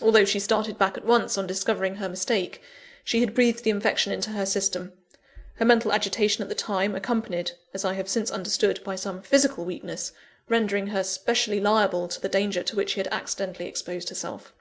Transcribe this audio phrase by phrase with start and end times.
[0.00, 2.62] Although she started back at once, on discovering her mistake,
[3.04, 4.94] she had breathed the infection into her system
[5.56, 9.66] her mental agitation at the time, accompanied (as I have since understood) by some physical
[9.66, 10.12] weakness,
[10.48, 14.54] rendering her specially liable to the danger to which she had accidentally exposed herself.